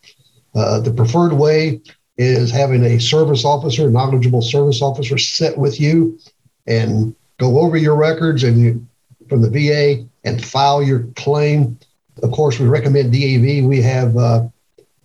Uh, 0.55 0.81
the 0.81 0.93
preferred 0.93 1.33
way 1.33 1.81
is 2.17 2.51
having 2.51 2.85
a 2.85 3.01
service 3.01 3.45
officer, 3.45 3.91
knowledgeable 3.91 4.43
service 4.43 4.81
officer, 4.81 5.19
sit 5.19 5.59
with 5.59 5.81
you 5.81 6.19
and 6.67 7.15
go 7.39 7.59
over 7.59 7.77
your 7.77 7.97
records 7.97 8.45
and 8.45 8.61
you, 8.61 8.87
from 9.29 9.43
the 9.43 9.51
VA 9.51 10.07
and 10.25 10.45
file 10.45 10.83
your 10.83 11.01
claim. 11.17 11.79
Of 12.23 12.31
course, 12.31 12.59
we 12.59 12.67
recommend 12.67 13.13
DAV. 13.13 13.65
We 13.65 13.83
have 13.83 14.17
uh, 14.17 14.49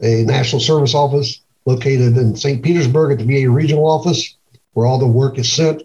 a 0.02 0.24
national 0.24 0.62
service 0.62 0.94
office 0.94 1.42
located 1.66 2.18
in 2.18 2.36
St. 2.36 2.64
Petersburg 2.64 3.12
at 3.12 3.26
the 3.26 3.42
VA 3.42 3.50
regional 3.50 3.88
office 3.88 4.36
where 4.74 4.86
all 4.86 5.00
the 5.00 5.08
work 5.08 5.38
is 5.38 5.52
sent. 5.52 5.84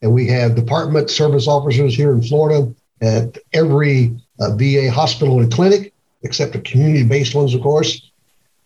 And 0.00 0.12
we 0.12 0.26
have 0.28 0.56
department 0.56 1.10
service 1.10 1.46
officers 1.46 1.94
here 1.94 2.12
in 2.12 2.22
Florida 2.22 2.72
at 3.00 3.38
every 3.52 4.16
uh, 4.40 4.54
VA 4.56 4.90
hospital 4.90 5.40
and 5.40 5.52
clinic, 5.52 5.92
except 6.22 6.52
the 6.52 6.60
community 6.60 7.04
based 7.04 7.34
ones, 7.34 7.54
of 7.54 7.62
course. 7.62 8.10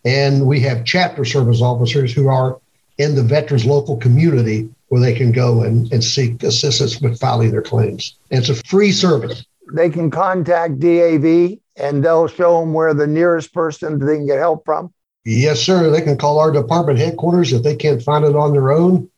And 0.07 0.47
we 0.47 0.61
have 0.61 0.85
chapter 0.85 1.25
service 1.25 1.61
officers 1.61 2.13
who 2.13 2.29
are 2.29 2.61
in 2.97 3.17
the 3.17 3.25
veterans 3.25 3.67
local 3.67 3.97
community 3.97 4.69
where 4.89 5.01
they 5.01 5.13
can 5.13 5.33
go 5.33 5.63
and, 5.63 5.93
and 5.93 6.03
seek 6.03 6.45
assistance 6.45 7.01
with 7.01 7.19
filing 7.19 7.51
their 7.51 7.61
claims. 7.61 8.15
And 8.31 8.39
it's 8.39 8.49
a 8.49 8.55
free 8.69 8.93
service. 8.93 9.45
They 9.75 9.91
can 9.91 10.13
contact 10.13 10.79
DAV 10.79 11.59
and 11.75 12.05
they'll 12.05 12.29
show 12.29 12.61
them 12.61 12.73
where 12.73 12.95
the 12.95 13.09
nearest 13.09 13.53
person 13.53 13.99
they 13.99 14.15
can 14.15 14.27
get 14.27 14.39
help 14.39 14.65
from. 14.65 14.95
Yes, 15.25 15.61
sir. 15.61 15.91
They 15.91 16.03
can 16.03 16.17
call 16.17 16.39
our 16.39 16.53
department 16.53 17.01
headquarters 17.01 17.53
if 17.53 17.65
they 17.65 17.75
can't 17.75 18.01
find 18.01 18.25
it 18.25 18.37
on 18.37 18.53
their 18.53 18.71
own. 18.71 19.11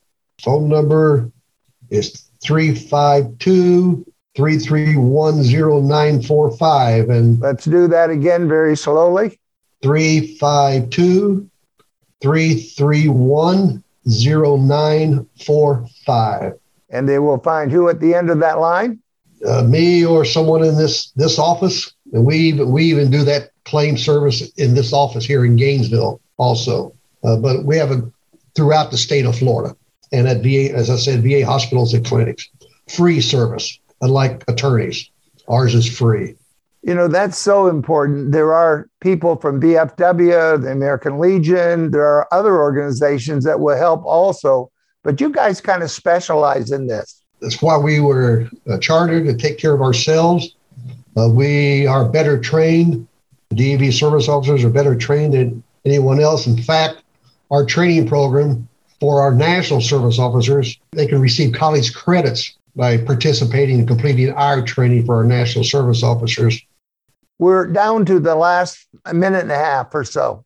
Phone 0.43 0.71
number 0.71 1.31
is 1.91 2.31
352 2.43 4.07
331 4.35 5.43
0945. 5.43 7.11
And 7.11 7.41
let's 7.41 7.67
do 7.67 7.89
that 7.89 8.09
again 8.09 8.49
very 8.49 8.75
slowly. 8.75 9.38
352 9.83 11.49
331 12.21 13.83
0945. 14.07 16.53
And 16.91 17.09
they 17.09 17.19
will 17.19 17.39
find 17.39 17.71
who 17.71 17.89
at 17.89 18.01
the 18.01 18.15
end 18.15 18.31
of 18.31 18.41
that 18.41 18.59
line? 18.59 18.99
Uh, 19.47 19.63
me 19.63 20.05
or 20.05 20.25
someone 20.25 20.65
in 20.65 20.77
this 20.77 21.13
this 21.13 21.39
office. 21.39 21.95
And 22.13 22.25
we 22.25 22.37
even, 22.37 22.73
we 22.73 22.83
even 22.85 23.09
do 23.11 23.23
that 23.25 23.51
claim 23.65 23.99
service 23.99 24.49
in 24.53 24.75
this 24.75 24.93
office 24.93 25.27
here 25.27 25.45
in 25.45 25.57
Gainesville 25.57 26.21
also. 26.39 26.95
Uh, 27.23 27.37
but 27.37 27.65
we 27.65 27.77
have 27.77 27.91
it 27.91 28.03
throughout 28.55 28.91
the 28.91 28.97
state 28.97 29.27
of 29.27 29.39
Florida 29.39 29.77
and 30.13 30.27
at 30.27 30.43
VA, 30.43 30.75
as 30.75 30.91
I 30.91 30.97
said, 30.97 31.23
VA 31.23 31.45
hospitals 31.45 31.95
and 31.95 32.05
clinics. 32.05 32.49
Free 32.89 33.21
service, 33.21 33.79
unlike 34.01 34.43
attorneys. 34.49 35.11
Ours 35.49 35.75
is 35.75 35.87
free. 35.87 36.35
You 36.83 36.95
know, 36.95 37.09
that's 37.09 37.37
so 37.37 37.67
important. 37.67 38.33
There 38.33 38.55
are 38.55 38.89
people 39.01 39.37
from 39.37 39.61
VFW, 39.61 40.63
the 40.63 40.71
American 40.71 41.19
Legion, 41.19 41.91
there 41.91 42.07
are 42.07 42.29
other 42.33 42.57
organizations 42.59 43.45
that 43.45 43.59
will 43.59 43.77
help 43.77 44.05
also, 44.05 44.71
but 45.03 45.21
you 45.21 45.31
guys 45.31 45.61
kind 45.61 45.83
of 45.83 45.91
specialize 45.91 46.71
in 46.71 46.87
this. 46.87 47.23
That's 47.41 47.61
why 47.61 47.77
we 47.77 48.01
were 48.01 48.49
uh, 48.69 48.79
chartered 48.79 49.27
to 49.27 49.35
take 49.35 49.59
care 49.59 49.75
of 49.75 49.83
ourselves. 49.83 50.55
Uh, 51.17 51.29
we 51.29 51.87
are 51.87 52.09
better 52.09 52.39
trained. 52.39 53.07
DAV 53.55 53.93
service 53.93 54.29
officers 54.29 54.65
are 54.65 54.71
better 54.71 54.95
trained 54.95 55.35
than 55.35 55.63
anyone 55.85 56.21
else. 56.21 56.47
In 56.47 56.61
fact, 56.63 57.03
our 57.51 57.65
training 57.65 58.07
program 58.09 58.69
for 59.01 59.21
our 59.21 59.33
national 59.33 59.81
service 59.81 60.19
officers, 60.19 60.79
they 60.93 61.07
can 61.07 61.21
receive 61.21 61.55
college 61.55 61.95
credits 61.95 62.57
by 62.77 62.97
participating 62.97 63.81
and 63.81 63.89
completing 63.89 64.31
our 64.33 64.63
training 64.63 65.07
for 65.07 65.17
our 65.17 65.25
national 65.25 65.65
service 65.65 66.03
officers. 66.03 66.61
We're 67.39 67.67
down 67.67 68.05
to 68.07 68.19
the 68.19 68.35
last 68.35 68.87
minute 69.13 69.43
and 69.43 69.53
a 69.53 69.57
half 69.57 69.95
or 69.95 70.05
so. 70.05 70.45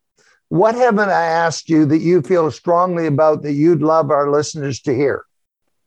What 0.49 0.75
haven't 0.75 1.09
I 1.09 1.25
asked 1.25 1.71
you 1.71 1.87
that 1.87 2.03
you 2.03 2.21
feel 2.21 2.51
strongly 2.51 3.07
about 3.07 3.43
that 3.43 3.55
you'd 3.55 3.81
love 3.81 4.11
our 4.11 4.31
listeners 4.31 4.81
to 4.83 4.95
hear? 4.95 5.25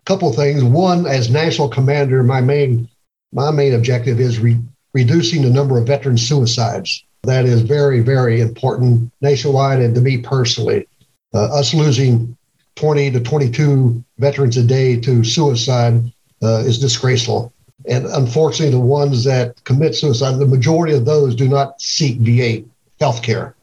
A 0.02 0.06
couple 0.06 0.34
things. 0.34 0.64
One, 0.64 1.06
as 1.06 1.30
national 1.30 1.70
commander, 1.70 2.24
my 2.24 2.42
main 2.42 2.90
my 3.32 3.52
main 3.52 3.74
objective 3.74 4.20
is 4.20 4.40
re- 4.40 4.60
reducing 4.94 5.42
the 5.42 5.50
number 5.50 5.78
of 5.78 5.86
veteran 5.86 6.18
suicides. 6.18 7.04
That 7.24 7.46
is 7.46 7.62
very, 7.62 8.00
very 8.00 8.40
important 8.40 9.12
nationwide 9.22 9.82
and 9.82 9.94
to 9.94 10.02
me 10.02 10.20
personally. 10.20 10.88
Uh, 11.34 11.60
us 11.60 11.74
losing 11.74 12.36
20 12.76 13.12
to 13.12 13.20
22 13.20 14.04
veterans 14.20 14.58
a 14.58 14.64
day 14.64 15.00
to 15.02 15.24
suicide 15.24 16.12
uh, 16.42 16.64
is 16.66 16.80
disgraceful. 16.80 17.54
And 17.88 18.05
unfortunately, 18.05 18.72
the 18.72 18.79
ones 18.79 19.24
that 19.25 19.63
commit 19.63 19.96
suicide, 19.96 20.38
the 20.38 20.46
majority 20.46 20.94
of 20.94 21.05
those 21.05 21.36
do 21.36 21.48
not 21.48 21.79
seek 21.82 22.17
VA 22.20 22.63
health 23.00 23.22
care, 23.22 23.55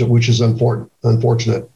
which 0.00 0.28
is 0.28 0.40
unfortunate. 0.40 1.70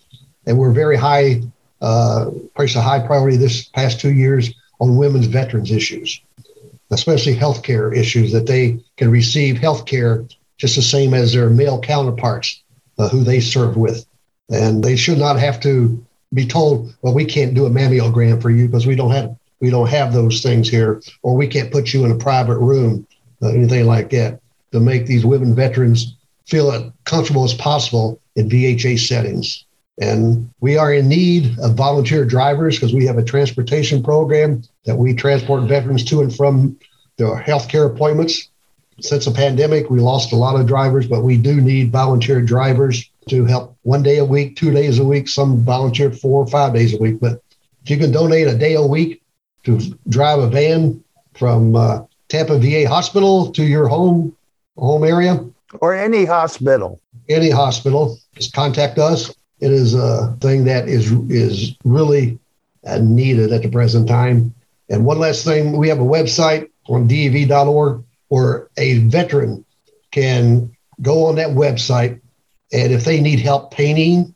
And 0.47 0.59
we're 0.59 0.73
very 0.73 0.97
high, 0.97 1.43
uh, 1.81 2.31
placed 2.55 2.77
a 2.77 2.81
high 2.81 3.05
priority 3.05 3.37
this 3.37 3.65
past 3.65 4.01
two 4.01 4.13
years 4.13 4.55
on 4.81 4.97
women's 4.97 5.27
veterans 5.27 5.71
issues, 5.73 6.21
especially 6.91 7.35
health 7.35 7.63
care 7.63 7.93
issues, 7.93 8.33
that 8.33 8.47
they 8.47 8.79
can 8.97 9.11
receive 9.11 9.59
health 9.59 9.87
care 9.87 10.25
just 10.59 10.77
the 10.77 10.83
same 10.83 11.15
as 11.15 11.33
their 11.33 11.51
male 11.51 11.81
counterparts 11.81 12.63
uh, 12.99 13.09
who 13.09 13.25
they 13.25 13.41
serve 13.41 13.77
with. 13.77 14.07
And 14.49 14.83
they 14.83 14.97
should 14.97 15.19
not 15.19 15.39
have 15.39 15.61
to 15.61 16.03
be 16.33 16.47
told, 16.47 16.95
well, 17.03 17.15
we 17.15 17.25
can't 17.25 17.55
do 17.55 17.67
a 17.67 17.71
mammogram 17.71 18.41
for 18.41 18.51
you 18.51 18.67
because 18.67 18.87
we 18.87 18.95
don't 18.95 19.11
have 19.11 19.37
we 19.61 19.71
don't 19.71 19.89
have 19.89 20.13
those 20.13 20.43
things 20.43 20.69
here, 20.69 21.03
or 21.23 21.37
we 21.37 21.47
can't 21.47 21.73
put 21.73 21.93
you 21.93 22.05
in 22.05 22.11
a 22.11 22.17
private 22.17 22.59
room, 22.59 23.07
uh, 23.43 23.49
anything 23.49 23.87
like 23.87 24.11
that, 24.11 24.41
to 24.73 24.81
make 24.81 25.07
these 25.07 25.25
women 25.25 25.55
veterans 25.55 26.17
feel 26.47 26.71
as 26.71 26.91
comfortable 27.05 27.45
as 27.45 27.55
possible 27.55 28.21
in 28.37 28.49
VHA 28.49 28.99
settings. 28.99 29.65
And 29.99 30.51
we 30.61 30.77
are 30.77 30.93
in 30.93 31.09
need 31.09 31.59
of 31.59 31.75
volunteer 31.75 32.25
drivers 32.25 32.77
because 32.77 32.93
we 32.93 33.07
have 33.07 33.17
a 33.17 33.25
transportation 33.25 34.03
program 34.03 34.63
that 34.85 34.97
we 34.97 35.15
transport 35.15 35.65
veterans 35.65 36.05
to 36.05 36.21
and 36.21 36.35
from 36.35 36.79
their 37.17 37.41
healthcare 37.41 37.91
appointments. 37.91 38.51
Since 39.01 39.25
the 39.25 39.31
pandemic, 39.31 39.89
we 39.89 40.01
lost 40.01 40.33
a 40.33 40.37
lot 40.37 40.59
of 40.59 40.67
drivers, 40.67 41.07
but 41.07 41.23
we 41.23 41.39
do 41.39 41.61
need 41.61 41.93
volunteer 41.93 42.41
drivers. 42.43 43.11
to 43.29 43.45
help 43.45 43.77
one 43.83 44.05
day 44.05 44.19
a 44.19 44.25
week, 44.25 44.55
two 44.57 44.71
days 44.71 45.01
a 45.01 45.05
week. 45.05 45.29
Some 45.29 45.65
volunteer 45.65 46.13
four 46.13 46.45
or 46.45 46.47
five 46.47 46.73
days 46.73 46.95
a 46.95 46.99
week. 46.99 47.19
But 47.19 47.43
if 47.83 47.91
you 47.91 47.97
can 47.97 48.13
donate 48.13 48.47
a 48.47 48.57
day 48.57 48.75
a 48.75 48.87
week 48.87 49.21
to 49.67 49.81
drive 50.09 50.39
a 50.39 50.47
van 50.49 51.03
from 51.35 51.75
uh, 51.75 52.03
Tampa 52.29 52.59
VA 52.59 52.89
Hospital 52.89 53.51
to 53.53 53.65
your 53.65 53.89
home 53.89 54.35
home 54.77 55.05
area 55.05 55.45
or 55.81 55.95
any 55.95 56.25
hospital, 56.25 57.01
any 57.29 57.51
hospital, 57.51 58.19
just 58.35 58.53
contact 58.53 58.99
us. 58.99 59.35
It 59.59 59.73
is 59.73 59.95
a 59.95 60.37
thing 60.41 60.65
that 60.65 60.89
is 60.89 61.11
is 61.29 61.75
really 61.85 62.39
uh, 62.87 62.99
needed 62.99 63.53
at 63.53 63.63
the 63.63 63.69
present 63.69 64.09
time. 64.09 64.55
And 64.89 65.05
one 65.05 65.19
last 65.19 65.45
thing, 65.45 65.77
we 65.77 65.89
have 65.89 65.99
a 65.99 66.05
website 66.05 66.71
on 66.89 67.09
DAV.org 67.09 68.05
where 68.29 68.69
a 68.77 68.99
veteran 68.99 69.65
can 70.13 70.71
go 71.03 71.27
on 71.27 71.35
that 71.37 71.49
website 71.49 72.21
and 72.73 72.93
if 72.93 73.05
they 73.05 73.21
need 73.21 73.41
help 73.41 73.73
painting 73.73 74.35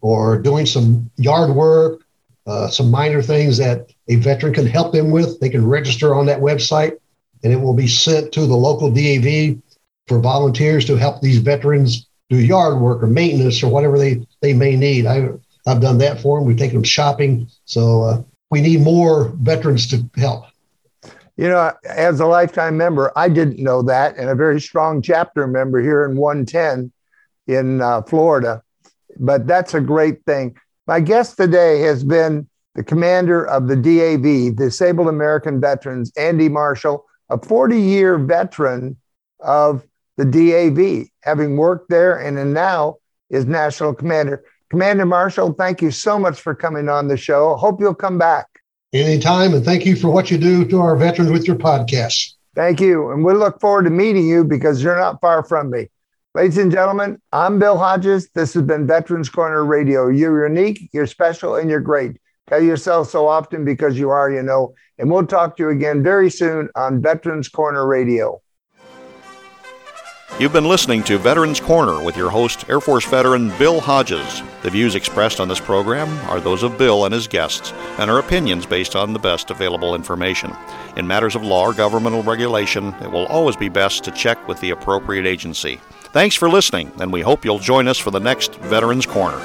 or 0.00 0.38
doing 0.38 0.66
some 0.66 1.10
yard 1.16 1.50
work, 1.50 2.02
uh, 2.46 2.68
some 2.68 2.90
minor 2.90 3.22
things 3.22 3.58
that 3.58 3.92
a 4.08 4.16
veteran 4.16 4.52
can 4.52 4.66
help 4.66 4.92
them 4.92 5.10
with, 5.10 5.38
they 5.40 5.48
can 5.48 5.66
register 5.66 6.14
on 6.14 6.26
that 6.26 6.40
website 6.40 6.96
and 7.42 7.52
it 7.52 7.60
will 7.60 7.74
be 7.74 7.86
sent 7.86 8.32
to 8.32 8.46
the 8.46 8.56
local 8.56 8.90
DAV 8.90 9.58
for 10.06 10.18
volunteers 10.18 10.84
to 10.86 10.96
help 10.96 11.20
these 11.20 11.38
veterans 11.38 12.08
do 12.28 12.36
yard 12.36 12.78
work 12.80 13.02
or 13.02 13.06
maintenance 13.06 13.62
or 13.62 13.70
whatever 13.70 13.98
they, 13.98 14.26
they 14.40 14.52
may 14.52 14.76
need. 14.76 15.06
I, 15.06 15.28
I've 15.66 15.80
done 15.80 15.98
that 15.98 16.20
for 16.20 16.38
them. 16.38 16.46
We've 16.46 16.56
taken 16.56 16.76
them 16.76 16.84
shopping. 16.84 17.48
So 17.64 18.02
uh, 18.02 18.22
we 18.50 18.60
need 18.60 18.80
more 18.80 19.30
veterans 19.36 19.86
to 19.88 20.08
help. 20.16 20.44
You 21.36 21.48
know, 21.48 21.72
as 21.84 22.20
a 22.20 22.26
lifetime 22.26 22.76
member, 22.76 23.12
I 23.16 23.28
didn't 23.28 23.58
know 23.58 23.80
that, 23.82 24.16
and 24.18 24.28
a 24.28 24.34
very 24.34 24.60
strong 24.60 25.00
chapter 25.00 25.46
member 25.46 25.80
here 25.80 26.04
in 26.04 26.16
110 26.16 26.92
in 27.46 27.80
uh, 27.80 28.02
Florida. 28.02 28.62
But 29.18 29.46
that's 29.46 29.72
a 29.72 29.80
great 29.80 30.24
thing. 30.26 30.56
My 30.90 30.98
guest 30.98 31.36
today 31.36 31.82
has 31.82 32.02
been 32.02 32.48
the 32.74 32.82
commander 32.82 33.46
of 33.46 33.68
the 33.68 33.76
DAV, 33.76 34.56
Disabled 34.56 35.06
American 35.06 35.60
Veterans, 35.60 36.12
Andy 36.16 36.48
Marshall, 36.48 37.06
a 37.28 37.38
40 37.40 37.80
year 37.80 38.18
veteran 38.18 38.96
of 39.38 39.86
the 40.16 40.24
DAV, 40.24 41.06
having 41.20 41.56
worked 41.56 41.90
there 41.90 42.16
and 42.16 42.52
now 42.52 42.96
is 43.28 43.46
national 43.46 43.94
commander. 43.94 44.42
Commander 44.68 45.06
Marshall, 45.06 45.52
thank 45.52 45.80
you 45.80 45.92
so 45.92 46.18
much 46.18 46.40
for 46.40 46.56
coming 46.56 46.88
on 46.88 47.06
the 47.06 47.16
show. 47.16 47.54
Hope 47.54 47.80
you'll 47.80 47.94
come 47.94 48.18
back. 48.18 48.48
Anytime, 48.92 49.54
and 49.54 49.64
thank 49.64 49.86
you 49.86 49.94
for 49.94 50.10
what 50.10 50.28
you 50.28 50.38
do 50.38 50.64
to 50.64 50.80
our 50.80 50.96
veterans 50.96 51.30
with 51.30 51.46
your 51.46 51.54
podcast. 51.54 52.32
Thank 52.56 52.80
you. 52.80 53.12
And 53.12 53.24
we 53.24 53.32
look 53.34 53.60
forward 53.60 53.84
to 53.84 53.90
meeting 53.90 54.26
you 54.26 54.42
because 54.42 54.82
you're 54.82 54.98
not 54.98 55.20
far 55.20 55.44
from 55.44 55.70
me. 55.70 55.86
Ladies 56.32 56.58
and 56.58 56.70
gentlemen, 56.70 57.20
I'm 57.32 57.58
Bill 57.58 57.76
Hodges. 57.76 58.30
This 58.36 58.54
has 58.54 58.62
been 58.62 58.86
Veterans 58.86 59.28
Corner 59.28 59.64
Radio. 59.64 60.06
You're 60.06 60.46
unique, 60.46 60.88
you're 60.92 61.08
special, 61.08 61.56
and 61.56 61.68
you're 61.68 61.80
great. 61.80 62.20
Tell 62.46 62.62
yourself 62.62 63.10
so 63.10 63.26
often 63.26 63.64
because 63.64 63.98
you 63.98 64.10
are, 64.10 64.30
you 64.30 64.40
know. 64.40 64.72
And 64.98 65.10
we'll 65.10 65.26
talk 65.26 65.56
to 65.56 65.64
you 65.64 65.70
again 65.70 66.04
very 66.04 66.30
soon 66.30 66.68
on 66.76 67.02
Veterans 67.02 67.48
Corner 67.48 67.84
Radio. 67.84 68.40
You've 70.38 70.52
been 70.52 70.68
listening 70.68 71.02
to 71.04 71.18
Veterans 71.18 71.58
Corner 71.58 72.00
with 72.00 72.16
your 72.16 72.30
host, 72.30 72.64
Air 72.70 72.80
Force 72.80 73.04
veteran 73.06 73.50
Bill 73.58 73.80
Hodges. 73.80 74.40
The 74.62 74.70
views 74.70 74.94
expressed 74.94 75.40
on 75.40 75.48
this 75.48 75.58
program 75.58 76.08
are 76.30 76.38
those 76.38 76.62
of 76.62 76.78
Bill 76.78 77.06
and 77.06 77.12
his 77.12 77.26
guests 77.26 77.72
and 77.98 78.08
are 78.08 78.20
opinions 78.20 78.66
based 78.66 78.94
on 78.94 79.12
the 79.12 79.18
best 79.18 79.50
available 79.50 79.96
information. 79.96 80.52
In 80.96 81.08
matters 81.08 81.34
of 81.34 81.42
law 81.42 81.64
or 81.64 81.74
governmental 81.74 82.22
regulation, 82.22 82.94
it 83.02 83.10
will 83.10 83.26
always 83.26 83.56
be 83.56 83.68
best 83.68 84.04
to 84.04 84.12
check 84.12 84.46
with 84.46 84.60
the 84.60 84.70
appropriate 84.70 85.26
agency. 85.26 85.80
Thanks 86.12 86.34
for 86.34 86.48
listening, 86.48 86.90
and 87.00 87.12
we 87.12 87.20
hope 87.20 87.44
you'll 87.44 87.60
join 87.60 87.86
us 87.86 87.96
for 87.96 88.10
the 88.10 88.18
next 88.18 88.56
Veterans 88.56 89.06
Corner. 89.06 89.40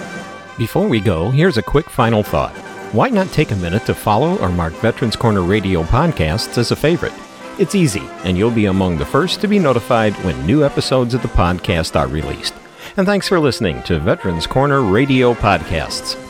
Before 0.58 0.88
we 0.88 1.00
go, 1.00 1.30
here's 1.30 1.58
a 1.58 1.62
quick 1.62 1.88
final 1.88 2.24
thought. 2.24 2.56
Why 2.92 3.10
not 3.10 3.28
take 3.28 3.52
a 3.52 3.56
minute 3.56 3.86
to 3.86 3.94
follow 3.94 4.36
or 4.40 4.50
mark 4.50 4.74
Veterans 4.74 5.16
Corner 5.16 5.44
Radio 5.44 5.84
podcasts 5.84 6.58
as 6.58 6.72
a 6.72 6.76
favorite? 6.76 7.14
It's 7.60 7.76
easy, 7.76 8.02
and 8.24 8.36
you'll 8.36 8.50
be 8.50 8.66
among 8.66 8.98
the 8.98 9.06
first 9.06 9.42
to 9.42 9.48
be 9.48 9.60
notified 9.60 10.14
when 10.26 10.44
new 10.48 10.66
episodes 10.66 11.14
of 11.14 11.22
the 11.22 11.28
podcast 11.28 11.96
are 11.96 12.08
released. 12.08 12.56
And 12.98 13.06
thanks 13.06 13.28
for 13.28 13.40
listening 13.40 13.84
to 13.84 14.00
Veterans 14.00 14.48
Corner 14.48 14.82
Radio 14.82 15.36
Podcasts. 15.36 16.25